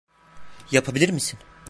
[0.71, 1.39] Yapabilir misin?